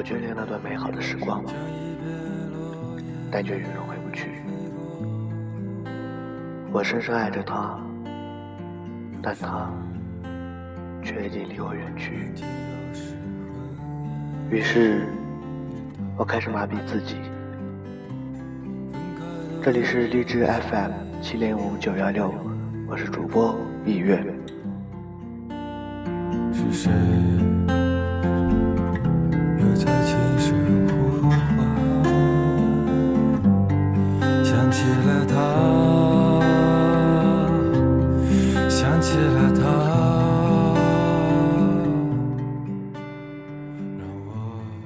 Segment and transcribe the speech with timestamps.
[0.00, 1.44] 我眷恋那段美好的时光，
[3.30, 4.30] 但却永远回不去。
[6.72, 7.78] 我深深爱着他，
[9.20, 9.70] 但他
[11.02, 12.32] 却已经离我远去。
[14.48, 15.06] 于是，
[16.16, 17.16] 我开始麻痹自己。
[19.62, 22.32] 这里是荔枝 FM 七零五九幺六，
[22.88, 24.24] 我是主播易月。
[26.54, 26.90] 是谁？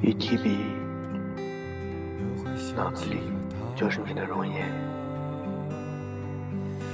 [0.00, 0.58] 与提笔，
[2.76, 3.16] 脑子里
[3.74, 4.66] 就是你的容颜；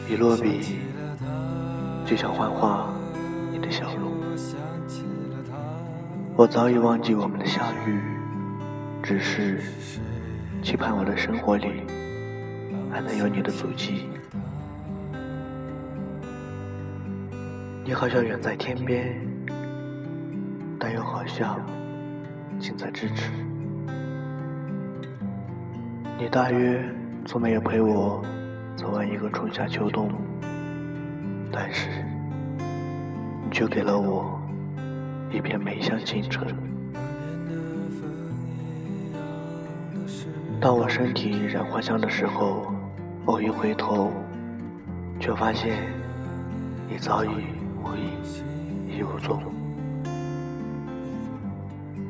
[0.09, 0.79] 一落笔，
[2.07, 2.89] 就想幻化
[3.51, 4.30] 你的笑容。
[6.41, 8.01] 我早已忘记我们的相遇，
[9.03, 9.61] 只是
[10.63, 11.83] 期盼我的生活里
[12.91, 14.09] 还能有你的足迹。
[17.85, 19.21] 你好像远在天边，
[20.79, 21.61] 但又好像
[22.59, 23.31] 近在咫尺。
[26.19, 26.83] 你大约
[27.27, 28.25] 从没有陪我
[28.75, 30.11] 走完一个春夏秋冬，
[31.53, 31.91] 但是
[33.45, 34.41] 你却给了我。
[35.33, 36.45] 一片梅香倾城。
[40.61, 42.75] 当我身体染花香的时候，
[43.25, 44.11] 我一回头，
[45.21, 45.79] 却发现
[46.89, 49.41] 你早已无影亦无踪。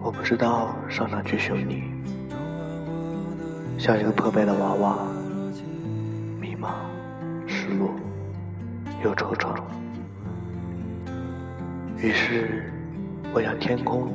[0.01, 1.84] 我不知道上哪去寻你，
[3.79, 4.99] 像一个破败的娃娃，
[6.41, 6.71] 迷茫、
[7.47, 7.94] 失落
[9.05, 9.55] 又惆怅。
[11.99, 12.73] 于是。
[13.33, 14.13] 我仰天空，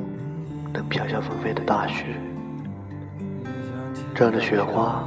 [0.74, 2.04] 等飘飘纷飞的大雪。
[4.14, 5.02] 这样的雪花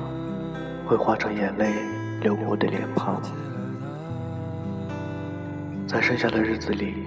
[0.88, 1.74] 会化成眼泪
[2.20, 3.22] 流过我的脸庞。
[5.88, 7.06] 在剩下的日子里，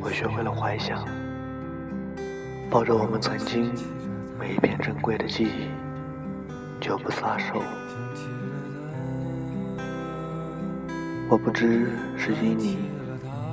[0.00, 1.04] 我学会了怀想，
[2.68, 3.72] 抱着我们曾经
[4.40, 5.68] 每一片珍贵的记忆，
[6.80, 7.62] 就不撒手。
[11.28, 12.76] 我不知是因你，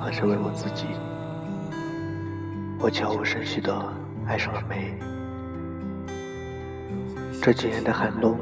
[0.00, 0.86] 还是为我自己。
[2.84, 3.74] 我悄无声息地
[4.26, 4.94] 爱上了梅。
[7.40, 8.36] 这几年的寒冬，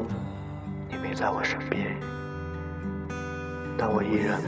[0.91, 1.97] 你没在我身边，
[3.79, 4.43] 但我依然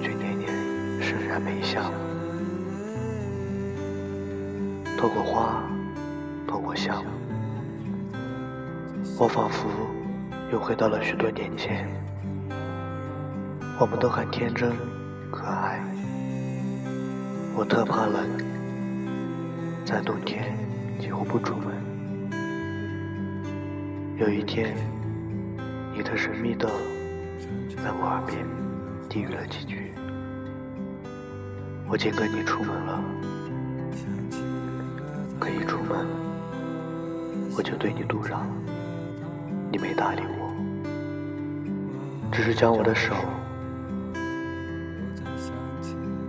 [0.00, 0.52] 却年年
[1.00, 1.90] 潸然梅香。
[4.96, 5.64] 透过花，
[6.46, 7.04] 透过香，
[9.18, 9.68] 我仿佛
[10.52, 11.88] 又回到了许多年前。
[13.80, 14.70] 我们都很天真
[15.32, 15.84] 可爱。
[17.56, 18.28] 我特怕冷，
[19.84, 20.56] 在冬天
[20.98, 21.72] 几乎不出门。
[24.18, 24.76] 有一天，
[25.94, 26.68] 你特神秘的
[27.76, 28.44] 在我耳边
[29.08, 29.92] 低语了几句，
[31.88, 33.00] 我竟跟你出门了。
[35.38, 36.04] 可一出门，
[37.56, 38.40] 我就对你嘟囔，
[39.70, 40.52] 你没搭理我，
[42.32, 43.14] 只是将我的手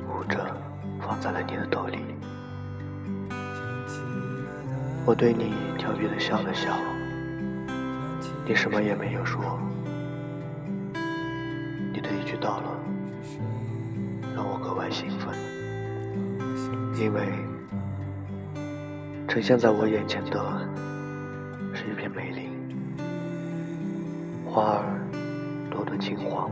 [0.07, 0.55] 捂着。
[1.05, 1.99] 放在了你的兜里，
[5.05, 6.75] 我对你调皮的笑了笑，
[8.43, 9.59] 你什么也没有说。
[11.93, 12.75] 你的一句到了，
[14.35, 15.31] 让我格外兴奋，
[16.99, 17.21] 因为
[19.27, 20.67] 呈现在我眼前的
[21.75, 22.49] 是一片梅林，
[24.43, 24.99] 花儿
[25.69, 26.49] 朵朵金黄，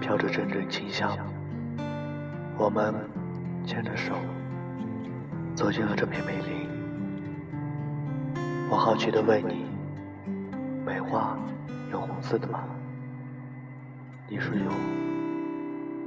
[0.00, 1.18] 飘着阵阵清香，
[2.56, 2.94] 我们。
[3.66, 4.14] 牵着手
[5.54, 6.68] 走进了这片梅林，
[8.70, 9.64] 我好奇的问你：
[10.84, 11.38] 梅花
[11.90, 12.64] 有红色的吗？
[14.28, 14.70] 你说有，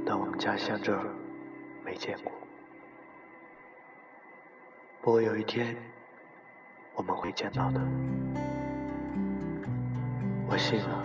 [0.06, 1.04] 但我们家乡这儿
[1.84, 2.32] 没见过。
[5.00, 5.74] 不过有一天
[6.94, 7.80] 我们会见到的，
[10.46, 11.04] 我信了，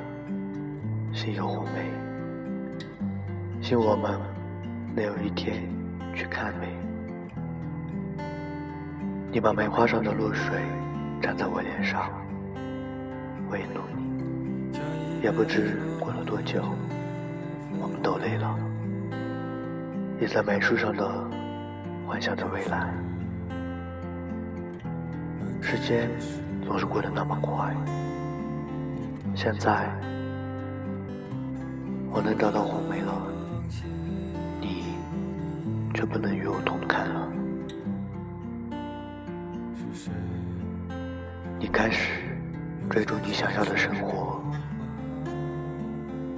[1.13, 1.89] 信有红梅，
[3.61, 4.19] 信我们
[4.95, 5.82] 能有一天。
[6.23, 6.67] 去看梅，
[9.29, 10.55] 你把梅花上的露水
[11.21, 12.09] 沾在我脸上，
[13.49, 15.19] 我也弄你。
[15.21, 16.63] 也不知过了多久，
[17.77, 18.57] 我们都累了，
[20.21, 21.05] 也在梅树上的
[22.07, 22.89] 幻想着未来。
[25.59, 26.09] 时间
[26.65, 27.75] 总是过得那么快，
[29.35, 29.89] 现在
[32.09, 33.11] 我能找到红梅了。
[36.03, 37.29] 却不能与我同看了。
[41.71, 42.19] 开始
[42.89, 44.39] 追逐你想要的生活，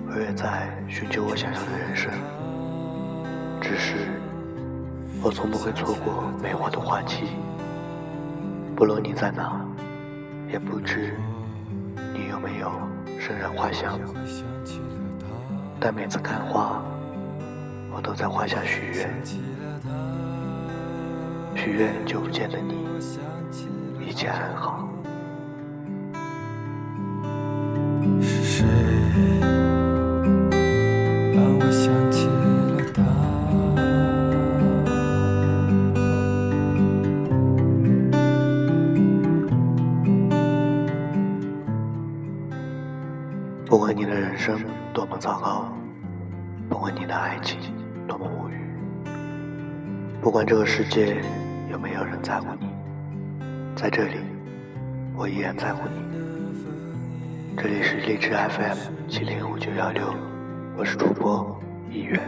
[0.07, 2.11] 我也在寻求我想要的人生。
[3.59, 3.95] 只是
[5.21, 7.25] 我从不会错过梅花的花期，
[8.75, 9.59] 不论你在哪，
[10.51, 11.17] 也不知
[12.13, 12.71] 你有没有
[13.19, 13.99] 潸然花香。
[15.79, 16.81] 但每次看花，
[17.95, 19.09] 我都在花下许愿，
[21.55, 22.75] 许愿久不见的你
[24.05, 24.89] 一切安好。
[28.19, 28.65] 是谁
[31.33, 33.01] 让我想起了他？
[43.65, 44.59] 不管你的人生
[44.93, 45.71] 多么糟糕，
[46.67, 47.57] 不管你的爱情
[48.07, 48.53] 多么无语，
[50.21, 51.21] 不管这个世界
[51.71, 52.67] 有没有人在乎你，
[53.75, 54.17] 在这里，
[55.15, 56.15] 我依然在乎你。
[57.57, 58.77] 这里是荔枝 FM
[59.09, 60.13] 七零五九幺六，
[60.77, 61.59] 我是主播
[61.89, 62.19] 一月。